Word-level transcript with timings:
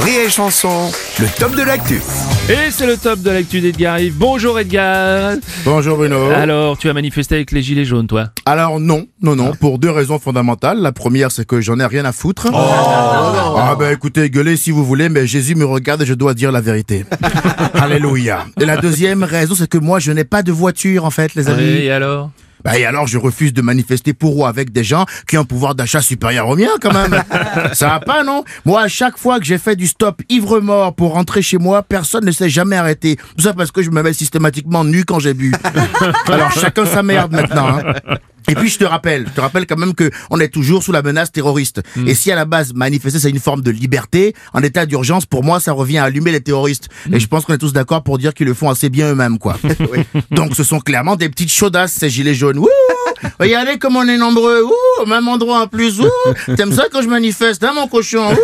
Rire 0.00 0.20
et 0.26 0.30
chanson, 0.30 0.90
le 1.18 1.26
top 1.38 1.56
de 1.56 1.62
l'actu. 1.62 2.00
Et 2.48 2.70
c'est 2.70 2.86
le 2.86 2.96
top 2.96 3.20
de 3.20 3.30
l'actu 3.30 3.60
d'Edgar 3.60 3.98
Yves. 3.98 4.14
Bonjour 4.16 4.58
Edgar 4.58 5.36
Bonjour 5.64 5.96
Bruno. 5.96 6.30
Alors, 6.30 6.76
tu 6.76 6.88
as 6.88 6.92
manifesté 6.92 7.36
avec 7.36 7.50
les 7.50 7.62
gilets 7.62 7.84
jaunes, 7.84 8.06
toi? 8.06 8.30
Alors 8.44 8.78
non, 8.78 9.06
non, 9.22 9.34
non, 9.34 9.52
pour 9.52 9.78
deux 9.78 9.90
raisons 9.90 10.18
fondamentales. 10.18 10.78
La 10.80 10.92
première, 10.92 11.30
c'est 11.32 11.46
que 11.46 11.60
j'en 11.60 11.80
ai 11.80 11.86
rien 11.86 12.04
à 12.04 12.12
foutre. 12.12 12.48
ah 12.54 13.74
ben 13.78 13.90
écoutez, 13.92 14.28
gueulez 14.30 14.56
si 14.56 14.70
vous 14.70 14.84
voulez, 14.84 15.08
mais 15.08 15.26
Jésus 15.26 15.54
me 15.54 15.64
regarde 15.64 16.02
et 16.02 16.06
je 16.06 16.14
dois 16.14 16.34
dire 16.34 16.52
la 16.52 16.60
vérité. 16.60 17.04
Alléluia. 17.74 18.46
Et 18.60 18.64
la 18.64 18.76
deuxième 18.76 19.22
raison, 19.24 19.54
c'est 19.54 19.68
que 19.68 19.78
moi, 19.78 19.98
je 19.98 20.12
n'ai 20.12 20.24
pas 20.24 20.42
de 20.42 20.52
voiture 20.52 21.04
en 21.04 21.10
fait, 21.10 21.34
les 21.34 21.48
amis. 21.48 21.62
Et 21.62 21.90
alors? 21.90 22.30
Bah, 22.66 22.76
et 22.76 22.84
alors, 22.84 23.06
je 23.06 23.16
refuse 23.16 23.52
de 23.52 23.62
manifester 23.62 24.12
pour 24.12 24.36
ou 24.36 24.44
avec 24.44 24.72
des 24.72 24.82
gens 24.82 25.06
qui 25.28 25.38
ont 25.38 25.42
un 25.42 25.44
pouvoir 25.44 25.76
d'achat 25.76 26.00
supérieur 26.02 26.48
au 26.48 26.56
mien, 26.56 26.70
quand 26.82 26.92
même. 26.92 27.22
Ça 27.74 27.86
va 27.86 28.00
pas, 28.00 28.24
non? 28.24 28.42
Moi, 28.64 28.82
à 28.82 28.88
chaque 28.88 29.18
fois 29.18 29.38
que 29.38 29.44
j'ai 29.44 29.58
fait 29.58 29.76
du 29.76 29.86
stop 29.86 30.20
ivre-mort 30.28 30.92
pour 30.94 31.12
rentrer 31.12 31.42
chez 31.42 31.58
moi, 31.58 31.84
personne 31.84 32.24
ne 32.24 32.32
s'est 32.32 32.48
jamais 32.50 32.74
arrêté. 32.74 33.16
Tout 33.36 33.44
ça 33.44 33.52
parce 33.54 33.70
que 33.70 33.82
je 33.82 33.90
me 33.90 34.02
mets 34.02 34.12
systématiquement 34.12 34.82
nu 34.82 35.04
quand 35.04 35.20
j'ai 35.20 35.32
bu. 35.32 35.52
Alors, 36.26 36.50
chacun 36.50 36.86
sa 36.86 37.04
merde 37.04 37.30
maintenant. 37.32 37.78
hein. 37.78 38.16
Et 38.48 38.54
puis 38.54 38.68
je 38.68 38.78
te 38.78 38.84
rappelle, 38.84 39.26
je 39.26 39.32
te 39.32 39.40
rappelle 39.40 39.66
quand 39.66 39.76
même 39.76 39.94
que 39.94 40.10
on 40.30 40.40
est 40.40 40.48
toujours 40.48 40.82
sous 40.82 40.92
la 40.92 41.02
menace 41.02 41.32
terroriste. 41.32 41.82
Et 42.06 42.14
si 42.14 42.30
à 42.30 42.36
la 42.36 42.44
base 42.44 42.72
manifester 42.74 43.18
c'est 43.18 43.30
une 43.30 43.40
forme 43.40 43.62
de 43.62 43.70
liberté, 43.70 44.34
en 44.52 44.62
état 44.62 44.86
d'urgence 44.86 45.26
pour 45.26 45.44
moi 45.44 45.60
ça 45.60 45.72
revient 45.72 45.98
à 45.98 46.04
allumer 46.04 46.32
les 46.32 46.40
terroristes. 46.40 46.88
Et 47.12 47.20
je 47.20 47.26
pense 47.26 47.44
qu'on 47.44 47.54
est 47.54 47.58
tous 47.58 47.72
d'accord 47.72 48.02
pour 48.02 48.18
dire 48.18 48.34
qu'ils 48.34 48.46
le 48.46 48.54
font 48.54 48.70
assez 48.70 48.88
bien 48.88 49.10
eux-mêmes 49.10 49.38
quoi. 49.38 49.58
Donc 50.30 50.54
ce 50.54 50.64
sont 50.64 50.80
clairement 50.80 51.16
des 51.16 51.28
petites 51.28 51.52
chaudasses 51.52 51.92
ces 51.92 52.10
gilets 52.10 52.34
jaunes. 52.34 52.58
Wouh 52.58 52.68
Regardez 53.40 53.78
comme 53.78 53.96
on 53.96 54.06
est 54.08 54.16
nombreux. 54.16 54.62
Ouh, 54.62 55.02
au 55.02 55.06
même 55.06 55.28
endroit 55.28 55.62
en 55.62 55.66
plus. 55.66 56.00
Ouh, 56.00 56.54
t'aimes 56.56 56.72
ça 56.72 56.84
quand 56.90 57.02
je 57.02 57.08
manifeste, 57.08 57.62
hein 57.64 57.72
mon 57.74 57.88
cochon? 57.88 58.36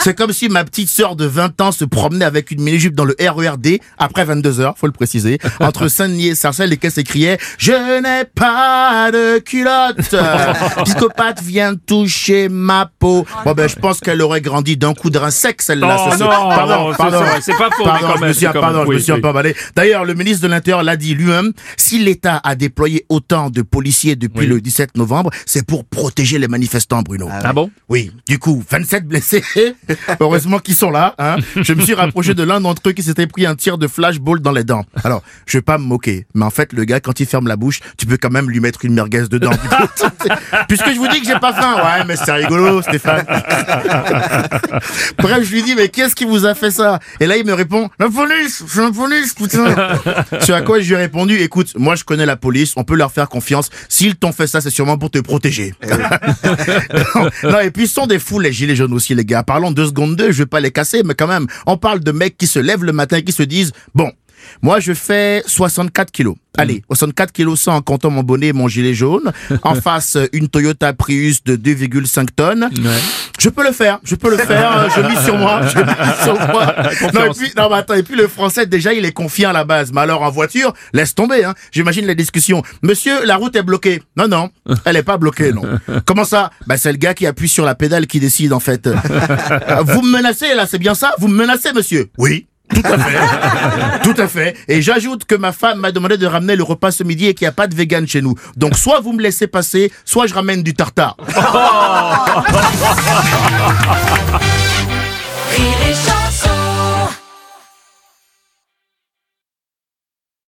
C'est 0.00 0.14
comme 0.14 0.32
si 0.32 0.48
ma 0.48 0.64
petite 0.64 0.88
sœur 0.88 1.16
de 1.16 1.24
20 1.24 1.60
ans 1.60 1.72
se 1.72 1.84
promenait 1.84 2.24
avec 2.24 2.50
une 2.50 2.62
mini-jupe 2.62 2.94
dans 2.94 3.04
le 3.04 3.16
RERD 3.18 3.78
après 3.98 4.24
22 4.24 4.60
heures, 4.60 4.74
faut 4.78 4.86
le 4.86 4.92
préciser, 4.92 5.38
entre 5.60 5.88
Saint-Denis 5.88 6.28
et 6.28 6.34
Sarcelles 6.34 6.72
et 6.72 6.76
qu'elle 6.76 6.90
s'écriait 6.90 7.38
«Je 7.58 8.00
n'ai 8.00 8.24
pas 8.24 8.93
de 9.10 9.38
culotte 9.38 9.98
Psychopathe 10.84 11.42
vient 11.42 11.74
toucher 11.74 12.48
ma 12.48 12.90
peau». 12.98 13.26
Bon 13.44 13.52
ben 13.52 13.68
je 13.68 13.76
pense 13.76 14.00
qu'elle 14.00 14.22
aurait 14.22 14.40
grandi 14.40 14.76
d'un 14.76 14.94
coup 14.94 15.10
de 15.10 15.18
rein 15.18 15.30
sec 15.30 15.62
celle-là. 15.62 15.96
Oh 16.06 16.10
non, 16.18 16.26
pardon, 16.28 16.88
non, 16.90 16.94
pardon. 16.94 17.18
c'est- 17.40 17.52
pas 17.56 17.70
faux, 17.70 17.84
Pardon, 17.84 18.14
je 18.20 18.24
me 18.26 18.32
suis, 18.32 18.46
pardon, 18.46 18.84
je 18.86 18.90
me 18.92 18.98
suis 18.98 19.12
un 19.12 19.16
oui. 19.16 19.20
peu 19.20 19.28
emballé. 19.28 19.54
D'ailleurs, 19.76 20.04
le 20.04 20.14
ministre 20.14 20.42
de 20.42 20.48
l'Intérieur 20.48 20.82
l'a 20.82 20.96
dit 20.96 21.14
lui-même, 21.14 21.52
si 21.76 21.98
l'État 21.98 22.40
a 22.42 22.54
déployé 22.56 23.06
autant 23.08 23.48
de 23.50 23.62
policiers 23.62 24.16
depuis 24.16 24.40
Oui. 24.40 24.46
le 24.46 24.60
17 24.60 24.96
novembre, 24.96 25.30
c'est 25.46 25.64
pour 25.66 25.84
protéger 25.84 26.38
les 26.38 26.48
manifestants, 26.48 27.02
Bruno. 27.02 27.28
Ah 27.30 27.52
bon? 27.52 27.70
Oui, 27.88 28.10
du 28.28 28.38
coup, 28.38 28.62
27 28.68 29.06
blessés. 29.06 29.42
Heureusement 30.20 30.58
qu'ils 30.58 30.74
sont 30.74 30.90
là. 30.90 31.14
Hein. 31.18 31.36
Je 31.56 31.72
me 31.74 31.82
suis 31.82 31.94
rapproché 31.94 32.34
de 32.34 32.42
l'un 32.42 32.60
d'entre 32.60 32.82
eux 32.88 32.92
qui 32.92 33.02
s'était 33.02 33.26
pris 33.26 33.46
un 33.46 33.54
tir 33.54 33.78
de 33.78 33.86
flashball 33.86 34.40
dans 34.40 34.52
les 34.52 34.64
dents. 34.64 34.84
Alors, 35.04 35.22
je 35.46 35.58
vais 35.58 35.62
pas 35.62 35.78
me 35.78 35.84
moquer, 35.84 36.26
mais 36.34 36.44
en 36.44 36.50
fait, 36.50 36.72
le 36.72 36.84
gars, 36.84 37.00
quand 37.00 37.20
il 37.20 37.26
ferme 37.26 37.46
la 37.46 37.56
bouche, 37.56 37.80
tu 37.96 38.06
peux 38.06 38.16
quand 38.16 38.30
même 38.30 38.50
lui 38.50 38.60
mettre 38.60 38.83
une 38.84 38.94
merguez 38.94 39.28
dedans. 39.28 39.50
Puisque 40.68 40.90
je 40.90 40.96
vous 40.96 41.08
dis 41.08 41.20
que 41.20 41.26
j'ai 41.26 41.38
pas 41.38 41.52
faim. 41.52 41.76
Ouais, 41.76 42.04
mais 42.06 42.16
c'est 42.16 42.32
rigolo, 42.32 42.82
Stéphane. 42.82 43.24
Bref, 45.18 45.42
je 45.42 45.52
lui 45.52 45.62
dis, 45.62 45.74
mais 45.74 45.88
qu'est-ce 45.88 46.14
qui 46.14 46.24
vous 46.24 46.46
a 46.46 46.54
fait 46.54 46.70
ça? 46.70 46.98
Et 47.20 47.26
là, 47.26 47.36
il 47.36 47.44
me 47.44 47.52
répond, 47.52 47.88
la 47.98 48.08
police, 48.08 48.62
c'est 48.66 48.82
la 48.82 48.90
police, 48.90 49.34
putain. 49.34 49.74
Sur 50.40 50.54
à 50.54 50.62
quoi 50.62 50.80
je 50.80 50.88
lui 50.88 50.94
ai 50.94 50.98
répondu, 50.98 51.36
écoute, 51.36 51.72
moi 51.76 51.94
je 51.94 52.04
connais 52.04 52.26
la 52.26 52.36
police, 52.36 52.74
on 52.76 52.84
peut 52.84 52.96
leur 52.96 53.12
faire 53.12 53.28
confiance. 53.28 53.70
S'ils 53.88 54.16
t'ont 54.16 54.32
fait 54.32 54.46
ça, 54.46 54.60
c'est 54.60 54.70
sûrement 54.70 54.98
pour 54.98 55.10
te 55.10 55.18
protéger. 55.18 55.74
non, 55.88 57.30
non, 57.50 57.60
et 57.60 57.70
puis 57.70 57.84
ils 57.84 57.88
sont 57.88 58.06
des 58.06 58.18
fous, 58.18 58.40
les 58.40 58.52
gilets 58.52 58.76
jaunes 58.76 58.92
aussi, 58.92 59.14
les 59.14 59.24
gars. 59.24 59.42
Parlons 59.42 59.72
deux 59.72 59.86
secondes 59.86 60.16
d'eux, 60.16 60.32
je 60.32 60.38
vais 60.38 60.46
pas 60.46 60.60
les 60.60 60.70
casser, 60.70 61.02
mais 61.04 61.14
quand 61.14 61.26
même, 61.26 61.46
on 61.66 61.76
parle 61.76 62.00
de 62.00 62.12
mecs 62.12 62.36
qui 62.36 62.46
se 62.46 62.58
lèvent 62.58 62.84
le 62.84 62.92
matin 62.92 63.16
et 63.16 63.24
qui 63.24 63.32
se 63.32 63.42
disent, 63.42 63.72
bon, 63.94 64.12
moi, 64.62 64.80
je 64.80 64.92
fais 64.92 65.42
64 65.46 66.10
kilos. 66.10 66.36
Allez, 66.56 66.84
64 66.88 67.32
kilos 67.32 67.60
100 67.62 67.74
en 67.74 67.82
comptant 67.82 68.10
mon 68.10 68.22
bonnet 68.22 68.48
et 68.48 68.52
mon 68.52 68.68
gilet 68.68 68.94
jaune. 68.94 69.32
En 69.62 69.74
face, 69.74 70.18
une 70.32 70.48
Toyota 70.48 70.92
Prius 70.92 71.42
de 71.42 71.56
2,5 71.56 72.28
tonnes. 72.36 72.68
Je 73.40 73.48
peux 73.48 73.64
le 73.64 73.72
faire, 73.72 73.98
je 74.04 74.14
peux 74.14 74.30
le 74.30 74.36
faire, 74.36 74.88
je 74.96 75.00
mise 75.00 75.18
sur 75.24 75.36
moi, 75.36 75.62
je 75.66 75.78
mise 75.78 76.22
sur 76.22 76.34
moi. 76.48 76.74
Non, 77.14 77.24
et 77.26 77.30
puis, 77.30 77.50
non, 77.56 77.68
mais 77.70 77.76
attends, 77.76 77.94
et 77.94 78.02
puis 78.02 78.16
le 78.16 78.28
français, 78.28 78.66
déjà, 78.66 78.92
il 78.92 79.04
est 79.04 79.12
confiant 79.12 79.50
à 79.50 79.52
la 79.52 79.64
base. 79.64 79.92
Mais 79.92 80.02
alors, 80.02 80.22
en 80.22 80.30
voiture, 80.30 80.72
laisse 80.92 81.14
tomber, 81.14 81.44
hein. 81.44 81.54
J'imagine 81.72 82.06
les 82.06 82.14
discussions. 82.14 82.62
Monsieur, 82.82 83.24
la 83.24 83.36
route 83.36 83.54
est 83.56 83.62
bloquée. 83.62 84.02
Non, 84.16 84.28
non, 84.28 84.50
elle 84.84 84.96
est 84.96 85.02
pas 85.02 85.16
bloquée, 85.16 85.52
non. 85.52 85.62
Comment 86.06 86.24
ça? 86.24 86.50
Bah, 86.66 86.76
c'est 86.76 86.92
le 86.92 86.98
gars 86.98 87.14
qui 87.14 87.26
appuie 87.26 87.48
sur 87.48 87.64
la 87.64 87.74
pédale 87.74 88.06
qui 88.06 88.20
décide, 88.20 88.52
en 88.52 88.60
fait. 88.60 88.88
Vous 88.88 90.02
me 90.02 90.10
menacez, 90.12 90.54
là, 90.54 90.66
c'est 90.66 90.78
bien 90.78 90.94
ça? 90.94 91.14
Vous 91.18 91.28
me 91.28 91.36
menacez, 91.36 91.72
monsieur? 91.72 92.10
Oui. 92.18 92.46
Tout 92.72 92.82
à 92.84 92.98
fait. 92.98 94.02
Tout 94.02 94.20
à 94.20 94.28
fait. 94.28 94.56
Et 94.68 94.82
j'ajoute 94.82 95.24
que 95.24 95.34
ma 95.34 95.52
femme 95.52 95.80
m'a 95.80 95.92
demandé 95.92 96.16
de 96.16 96.26
ramener 96.26 96.56
le 96.56 96.62
repas 96.62 96.90
ce 96.90 97.04
midi 97.04 97.26
et 97.26 97.34
qu'il 97.34 97.44
n'y 97.44 97.50
a 97.50 97.52
pas 97.52 97.66
de 97.66 97.74
vegan 97.74 98.06
chez 98.06 98.22
nous. 98.22 98.34
Donc 98.56 98.76
soit 98.76 99.00
vous 99.00 99.12
me 99.12 99.22
laissez 99.22 99.46
passer, 99.46 99.92
soit 100.04 100.26
je 100.26 100.34
ramène 100.34 100.62
du 100.62 100.74
tartare. 100.74 101.16